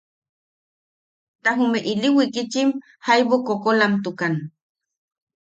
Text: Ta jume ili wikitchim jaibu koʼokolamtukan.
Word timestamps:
Ta 1.43 1.51
jume 1.59 1.79
ili 1.91 2.07
wikitchim 2.15 2.69
jaibu 3.05 3.35
koʼokolamtukan. 3.45 4.33